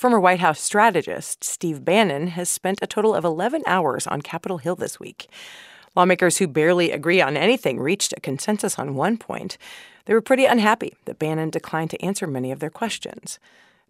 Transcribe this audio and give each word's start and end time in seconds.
Former 0.00 0.18
White 0.18 0.40
House 0.40 0.62
strategist 0.62 1.44
Steve 1.44 1.84
Bannon 1.84 2.28
has 2.28 2.48
spent 2.48 2.78
a 2.80 2.86
total 2.86 3.14
of 3.14 3.22
11 3.22 3.62
hours 3.66 4.06
on 4.06 4.22
Capitol 4.22 4.56
Hill 4.56 4.74
this 4.74 4.98
week. 4.98 5.28
Lawmakers 5.94 6.38
who 6.38 6.48
barely 6.48 6.90
agree 6.90 7.20
on 7.20 7.36
anything 7.36 7.78
reached 7.78 8.14
a 8.16 8.20
consensus 8.20 8.78
on 8.78 8.94
one 8.94 9.18
point. 9.18 9.58
They 10.06 10.14
were 10.14 10.22
pretty 10.22 10.46
unhappy 10.46 10.94
that 11.04 11.18
Bannon 11.18 11.50
declined 11.50 11.90
to 11.90 12.02
answer 12.02 12.26
many 12.26 12.50
of 12.50 12.60
their 12.60 12.70
questions. 12.70 13.38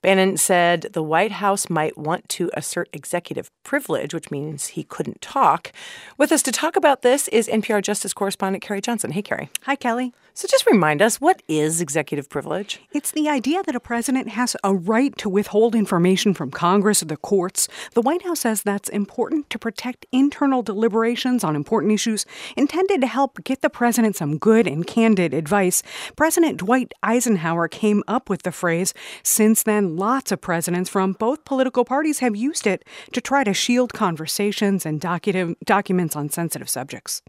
Bannon 0.00 0.36
said 0.36 0.82
the 0.92 1.02
White 1.02 1.32
House 1.32 1.68
might 1.68 1.98
want 1.98 2.28
to 2.28 2.50
assert 2.54 2.88
executive 2.92 3.50
privilege, 3.64 4.14
which 4.14 4.30
means 4.30 4.68
he 4.68 4.84
couldn't 4.84 5.20
talk. 5.20 5.72
With 6.16 6.30
us 6.30 6.42
to 6.42 6.52
talk 6.52 6.76
about 6.76 7.02
this 7.02 7.26
is 7.28 7.48
NPR 7.48 7.82
Justice 7.82 8.12
correspondent 8.12 8.62
Carrie 8.62 8.80
Johnson. 8.80 9.10
Hey, 9.10 9.22
Carrie. 9.22 9.50
Hi, 9.62 9.74
Kelly. 9.74 10.14
So 10.34 10.46
just 10.48 10.66
remind 10.66 11.02
us 11.02 11.20
what 11.20 11.42
is 11.48 11.80
executive 11.80 12.28
privilege? 12.28 12.78
It's 12.92 13.10
the 13.10 13.28
idea 13.28 13.60
that 13.64 13.74
a 13.74 13.80
president 13.80 14.28
has 14.28 14.56
a 14.62 14.72
right 14.72 15.18
to 15.18 15.28
withhold 15.28 15.74
information 15.74 16.32
from 16.32 16.52
Congress 16.52 17.02
or 17.02 17.06
the 17.06 17.16
courts. 17.16 17.66
The 17.94 18.02
White 18.02 18.22
House 18.22 18.38
says 18.38 18.62
that's 18.62 18.88
important 18.88 19.50
to 19.50 19.58
protect 19.58 20.06
internal 20.12 20.62
deliberations 20.62 21.42
on 21.42 21.56
important 21.56 21.92
issues 21.92 22.24
intended 22.56 23.00
to 23.00 23.08
help 23.08 23.42
get 23.42 23.62
the 23.62 23.68
president 23.68 24.14
some 24.14 24.38
good 24.38 24.68
and 24.68 24.86
candid 24.86 25.34
advice. 25.34 25.82
President 26.14 26.58
Dwight 26.58 26.92
Eisenhower 27.02 27.66
came 27.66 28.04
up 28.06 28.30
with 28.30 28.42
the 28.42 28.52
phrase. 28.52 28.94
Since 29.24 29.64
then, 29.64 29.87
lots 29.96 30.32
of 30.32 30.40
presidents 30.40 30.90
from 30.90 31.12
both 31.12 31.44
political 31.44 31.84
parties 31.84 32.18
have 32.18 32.36
used 32.36 32.66
it 32.66 32.84
to 33.12 33.20
try 33.20 33.44
to 33.44 33.54
shield 33.54 33.92
conversations 33.92 34.84
and 34.84 35.00
docu- 35.00 35.56
documents 35.64 36.16
on 36.16 36.28
sensitive 36.28 36.68
subjects. 36.68 37.22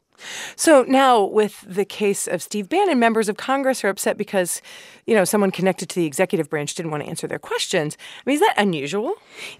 So 0.55 0.83
now, 0.87 1.23
with 1.23 1.65
the 1.67 1.85
case 1.85 2.27
of 2.27 2.41
Steve 2.41 2.69
Bannon, 2.69 2.99
members 2.99 3.29
of 3.29 3.37
Congress 3.37 3.83
are 3.83 3.89
upset 3.89 4.17
because, 4.17 4.61
you 5.05 5.15
know, 5.15 5.25
someone 5.25 5.51
connected 5.51 5.89
to 5.89 5.95
the 5.95 6.05
executive 6.05 6.49
branch 6.49 6.75
didn't 6.75 6.91
want 6.91 7.03
to 7.03 7.09
answer 7.09 7.27
their 7.27 7.39
questions. 7.39 7.97
I 7.99 8.21
mean, 8.25 8.35
is 8.35 8.41
that 8.41 8.53
unusual? 8.57 9.13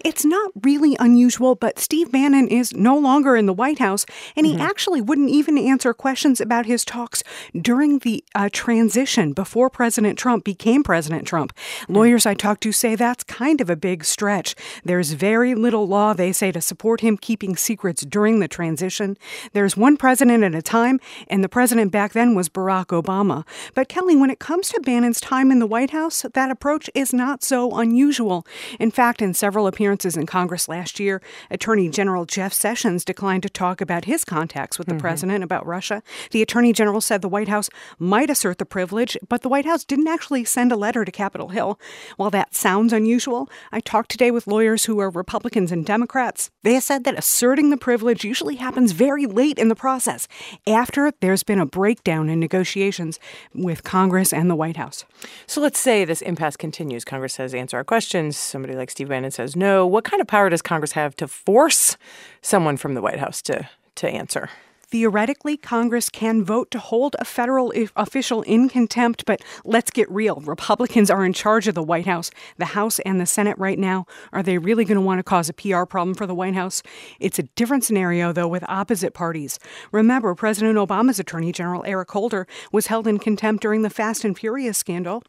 It's 0.04 0.24
not 0.24 0.52
really 0.62 0.96
unusual, 0.98 1.54
but 1.54 1.78
Steve 1.78 2.12
Bannon 2.12 2.48
is 2.48 2.72
no 2.74 2.98
longer 2.98 3.36
in 3.36 3.46
the 3.46 3.52
White 3.52 3.78
House, 3.78 4.06
and 4.36 4.46
he 4.46 4.52
mm-hmm. 4.52 4.62
actually 4.62 5.00
wouldn't 5.00 5.30
even 5.30 5.58
answer 5.58 5.94
questions 5.94 6.40
about 6.40 6.66
his 6.66 6.84
talks 6.84 7.22
during 7.60 8.00
the 8.00 8.24
uh, 8.34 8.48
transition 8.52 9.32
before 9.32 9.70
President 9.70 10.18
Trump 10.18 10.44
became 10.44 10.82
President 10.82 11.26
Trump. 11.26 11.54
Mm-hmm. 11.54 11.94
Lawyers 11.94 12.26
I 12.26 12.34
talked 12.34 12.62
to 12.62 12.72
say 12.72 12.94
that's 12.94 13.24
kind 13.24 13.60
of 13.60 13.70
a 13.70 13.76
big 13.76 14.04
stretch. 14.04 14.54
There's 14.84 15.12
very 15.12 15.54
little 15.54 15.86
law, 15.86 16.12
they 16.12 16.32
say, 16.32 16.52
to 16.52 16.60
support 16.60 17.00
him 17.00 17.16
keeping 17.16 17.56
secrets 17.56 18.04
during 18.04 18.40
the 18.40 18.48
transition. 18.48 19.16
There's 19.52 19.76
one 19.76 19.96
president 19.96 20.44
at 20.54 20.58
a 20.58 20.62
time, 20.62 21.00
and 21.28 21.42
the 21.42 21.48
president 21.48 21.92
back 21.92 22.12
then 22.12 22.34
was 22.34 22.48
Barack 22.48 22.86
Obama. 22.86 23.46
But 23.74 23.88
Kelly, 23.88 24.16
when 24.16 24.30
it 24.30 24.38
comes 24.38 24.68
to 24.70 24.80
Bannon's 24.80 25.20
time 25.20 25.50
in 25.50 25.58
the 25.58 25.66
White 25.66 25.90
House, 25.90 26.24
that 26.34 26.50
approach 26.50 26.90
is 26.94 27.12
not 27.12 27.42
so 27.42 27.76
unusual. 27.76 28.46
In 28.78 28.90
fact, 28.90 29.22
in 29.22 29.34
several 29.34 29.66
appearances 29.66 30.16
in 30.16 30.26
Congress 30.26 30.68
last 30.68 30.98
year, 30.98 31.22
Attorney 31.50 31.88
General 31.88 32.24
Jeff 32.24 32.52
Sessions 32.52 33.04
declined 33.04 33.42
to 33.42 33.50
talk 33.50 33.80
about 33.80 34.04
his 34.04 34.24
contacts 34.24 34.78
with 34.78 34.86
the 34.86 34.94
mm-hmm. 34.94 35.00
president 35.00 35.44
about 35.44 35.66
Russia. 35.66 36.02
The 36.30 36.42
Attorney 36.42 36.72
General 36.72 37.00
said 37.00 37.22
the 37.22 37.28
White 37.28 37.48
House 37.48 37.70
might 37.98 38.30
assert 38.30 38.58
the 38.58 38.66
privilege, 38.66 39.16
but 39.28 39.42
the 39.42 39.48
White 39.48 39.66
House 39.66 39.84
didn't 39.84 40.08
actually 40.08 40.44
send 40.44 40.72
a 40.72 40.76
letter 40.76 41.04
to 41.04 41.12
Capitol 41.12 41.48
Hill. 41.48 41.78
While 42.16 42.30
that 42.30 42.54
sounds 42.54 42.92
unusual, 42.92 43.48
I 43.72 43.80
talked 43.80 44.10
today 44.10 44.30
with 44.30 44.46
lawyers 44.46 44.84
who 44.84 44.98
are 45.00 45.10
Republicans 45.10 45.72
and 45.72 45.84
Democrats. 45.84 46.50
They 46.62 46.78
said 46.80 47.04
that 47.04 47.18
asserting 47.18 47.70
the 47.70 47.76
privilege 47.76 48.24
usually 48.24 48.56
happens 48.56 48.92
very 48.92 49.26
late 49.26 49.58
in 49.58 49.68
the 49.68 49.74
process, 49.74 50.28
after 50.66 51.12
there's 51.20 51.42
been 51.42 51.58
a 51.58 51.66
breakdown 51.66 52.28
in 52.28 52.40
negotiations 52.40 53.18
with 53.54 53.84
Congress 53.84 54.32
and 54.32 54.50
the 54.50 54.54
White 54.54 54.76
House. 54.76 55.04
So 55.46 55.60
let's 55.60 55.78
say 55.78 56.04
this 56.04 56.22
impasse 56.22 56.56
continues. 56.56 57.04
Congress 57.04 57.34
says, 57.34 57.54
answer 57.54 57.76
our 57.76 57.84
questions. 57.84 58.36
Somebody 58.36 58.74
like 58.74 58.90
Steve 58.90 59.08
Bannon 59.08 59.30
says, 59.30 59.56
no. 59.56 59.86
What 59.86 60.04
kind 60.04 60.20
of 60.20 60.26
power 60.26 60.48
does 60.48 60.62
Congress 60.62 60.92
have 60.92 61.16
to 61.16 61.28
force 61.28 61.96
someone 62.42 62.76
from 62.76 62.94
the 62.94 63.02
White 63.02 63.18
House 63.18 63.42
to, 63.42 63.68
to 63.96 64.08
answer? 64.08 64.50
Theoretically, 64.90 65.56
Congress 65.56 66.08
can 66.08 66.42
vote 66.42 66.72
to 66.72 66.80
hold 66.80 67.14
a 67.20 67.24
federal 67.24 67.72
official 67.94 68.42
in 68.42 68.68
contempt, 68.68 69.24
but 69.24 69.40
let's 69.64 69.92
get 69.92 70.10
real. 70.10 70.40
Republicans 70.40 71.10
are 71.10 71.24
in 71.24 71.32
charge 71.32 71.68
of 71.68 71.76
the 71.76 71.82
White 71.82 72.06
House, 72.06 72.32
the 72.58 72.64
House, 72.66 72.98
and 73.00 73.20
the 73.20 73.26
Senate 73.26 73.56
right 73.56 73.78
now. 73.78 74.04
Are 74.32 74.42
they 74.42 74.58
really 74.58 74.84
going 74.84 74.96
to 74.96 75.00
want 75.00 75.20
to 75.20 75.22
cause 75.22 75.48
a 75.48 75.52
PR 75.52 75.84
problem 75.84 76.16
for 76.16 76.26
the 76.26 76.34
White 76.34 76.54
House? 76.54 76.82
It's 77.20 77.38
a 77.38 77.44
different 77.44 77.84
scenario, 77.84 78.32
though, 78.32 78.48
with 78.48 78.64
opposite 78.68 79.14
parties. 79.14 79.60
Remember, 79.92 80.34
President 80.34 80.76
Obama's 80.76 81.20
Attorney 81.20 81.52
General 81.52 81.84
Eric 81.86 82.10
Holder 82.10 82.48
was 82.72 82.88
held 82.88 83.06
in 83.06 83.20
contempt 83.20 83.62
during 83.62 83.82
the 83.82 83.90
Fast 83.90 84.24
and 84.24 84.36
Furious 84.36 84.78
scandal. 84.78 85.22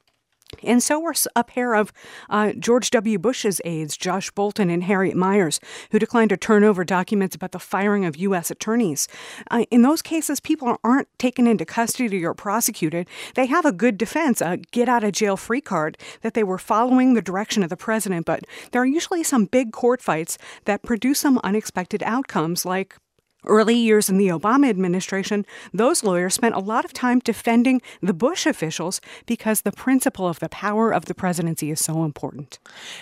And 0.63 0.81
so 0.81 0.99
were 0.99 1.13
a 1.35 1.43
pair 1.43 1.73
of 1.73 1.91
uh, 2.29 2.53
George 2.53 2.89
W. 2.91 3.17
Bush's 3.19 3.61
aides, 3.65 3.97
Josh 3.97 4.31
Bolten 4.31 4.71
and 4.71 4.83
Harriet 4.83 5.15
Miers, 5.15 5.59
who 5.91 5.99
declined 5.99 6.29
to 6.29 6.37
turn 6.37 6.63
over 6.63 6.83
documents 6.83 7.35
about 7.35 7.51
the 7.51 7.59
firing 7.59 8.05
of 8.05 8.15
U.S. 8.17 8.51
attorneys. 8.51 9.07
Uh, 9.49 9.65
in 9.71 9.81
those 9.81 10.01
cases, 10.01 10.39
people 10.39 10.77
aren't 10.83 11.07
taken 11.19 11.47
into 11.47 11.65
custody 11.65 12.25
or 12.25 12.33
prosecuted. 12.33 13.07
They 13.35 13.47
have 13.47 13.65
a 13.65 13.71
good 13.71 13.97
defense, 13.97 14.41
a 14.41 14.57
get 14.71 14.89
out 14.89 15.03
of 15.03 15.13
jail 15.13 15.37
free 15.37 15.61
card, 15.61 15.97
that 16.21 16.33
they 16.33 16.43
were 16.43 16.57
following 16.57 17.13
the 17.13 17.21
direction 17.21 17.63
of 17.63 17.69
the 17.69 17.77
president. 17.77 18.25
But 18.25 18.45
there 18.71 18.81
are 18.81 18.85
usually 18.85 19.23
some 19.23 19.45
big 19.45 19.71
court 19.71 20.01
fights 20.01 20.37
that 20.65 20.83
produce 20.83 21.19
some 21.19 21.39
unexpected 21.43 22.03
outcomes, 22.03 22.65
like 22.65 22.95
Early 23.47 23.75
years 23.75 24.07
in 24.07 24.19
the 24.19 24.27
Obama 24.27 24.69
administration, 24.69 25.47
those 25.73 26.03
lawyers 26.03 26.35
spent 26.35 26.53
a 26.53 26.59
lot 26.59 26.85
of 26.85 26.93
time 26.93 27.17
defending 27.17 27.81
the 27.99 28.13
Bush 28.13 28.45
officials 28.45 29.01
because 29.25 29.61
the 29.61 29.71
principle 29.71 30.27
of 30.27 30.39
the 30.39 30.49
power 30.49 30.91
of 30.93 31.05
the 31.05 31.15
presidency 31.15 31.71
is 31.71 31.79
so 31.79 32.03
important. 32.03 32.59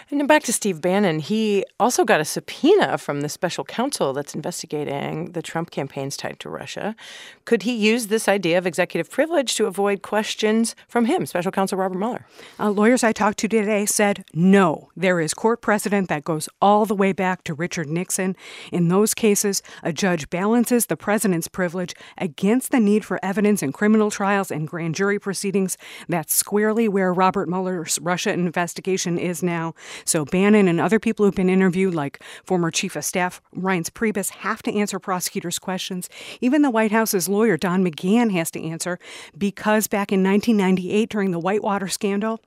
And 0.09 0.25
back 0.29 0.43
to 0.43 0.53
Steve 0.53 0.79
Bannon, 0.79 1.19
he 1.19 1.65
also 1.77 2.05
got 2.05 2.21
a 2.21 2.25
subpoena 2.25 2.97
from 2.97 3.19
the 3.19 3.27
special 3.27 3.65
counsel 3.65 4.13
that's 4.13 4.33
investigating 4.33 5.33
the 5.33 5.41
Trump 5.41 5.71
campaigns 5.71 6.15
tied 6.15 6.39
to 6.39 6.49
Russia. 6.49 6.95
Could 7.43 7.63
he 7.63 7.73
use 7.73 8.07
this 8.07 8.29
idea 8.29 8.57
of 8.57 8.65
executive 8.65 9.11
privilege 9.11 9.55
to 9.55 9.65
avoid 9.65 10.03
questions 10.03 10.73
from 10.87 11.03
him, 11.03 11.25
special 11.25 11.51
counsel 11.51 11.77
Robert 11.77 11.97
Mueller? 11.97 12.25
Uh, 12.57 12.69
lawyers 12.69 13.03
I 13.03 13.11
talked 13.11 13.39
to 13.39 13.49
today 13.49 13.85
said 13.85 14.23
no. 14.33 14.89
There 14.95 15.19
is 15.19 15.33
court 15.33 15.59
precedent 15.61 16.07
that 16.07 16.23
goes 16.23 16.47
all 16.61 16.85
the 16.85 16.95
way 16.95 17.11
back 17.11 17.43
to 17.43 17.53
Richard 17.53 17.89
Nixon. 17.89 18.37
In 18.71 18.87
those 18.87 19.13
cases, 19.13 19.61
a 19.83 19.91
judge 19.91 20.28
balances 20.29 20.85
the 20.85 20.97
president's 20.97 21.47
privilege 21.47 21.93
against 22.17 22.71
the 22.71 22.79
need 22.79 23.05
for 23.05 23.19
evidence 23.23 23.61
in 23.63 23.71
criminal 23.71 24.11
trials 24.11 24.51
and 24.51 24.67
grand 24.67 24.95
jury 24.95 25.19
proceedings. 25.19 25.77
That's 26.07 26.35
squarely 26.35 26.87
where 26.87 27.13
Robert 27.13 27.49
Mueller's 27.49 27.99
Russia 28.01 28.31
investigation 28.33 29.17
is 29.17 29.43
now. 29.43 29.73
So 30.05 30.25
Bannon 30.25 30.67
and 30.67 30.79
other 30.79 30.99
people 30.99 31.25
who've 31.25 31.35
been 31.35 31.49
interviewed, 31.49 31.93
like 31.93 32.21
former 32.43 32.71
Chief 32.71 32.95
of 32.95 33.05
Staff 33.05 33.41
Reince 33.55 33.89
Priebus, 33.89 34.29
have 34.29 34.61
to 34.63 34.73
answer 34.73 34.99
prosecutors' 34.99 35.59
questions. 35.59 36.09
Even 36.41 36.61
the 36.61 36.71
White 36.71 36.91
House's 36.91 37.29
lawyer, 37.29 37.57
Don 37.57 37.83
McGahn, 37.83 38.31
has 38.31 38.51
to 38.51 38.63
answer 38.63 38.99
because 39.37 39.87
back 39.87 40.11
in 40.11 40.23
1998, 40.23 41.09
during 41.09 41.31
the 41.31 41.39
Whitewater 41.39 41.87
scandal, 41.87 42.39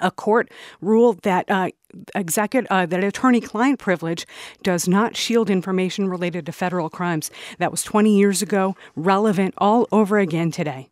a 0.00 0.10
court 0.10 0.50
ruled 0.80 1.22
that 1.22 1.50
uh, 1.50 1.70
executive 2.14 2.70
uh, 2.70 2.86
that 2.86 3.04
attorney-client 3.04 3.78
privilege 3.78 4.26
does 4.62 4.88
not 4.88 5.16
shield 5.16 5.50
information 5.50 6.08
related 6.08 6.46
to 6.46 6.52
federal 6.52 6.90
crimes. 6.90 7.30
That 7.58 7.70
was 7.70 7.82
20 7.82 8.16
years 8.16 8.42
ago, 8.42 8.76
relevant 8.96 9.54
all 9.58 9.86
over 9.92 10.18
again 10.18 10.50
today. 10.50 10.88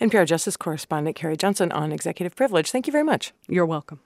NPR 0.00 0.26
Justice 0.26 0.56
correspondent 0.56 1.16
Carrie 1.16 1.36
Johnson 1.36 1.72
on 1.72 1.92
executive 1.92 2.36
privilege. 2.36 2.70
Thank 2.70 2.86
you 2.86 2.92
very 2.92 3.04
much. 3.04 3.32
You're 3.48 3.66
welcome. 3.66 4.00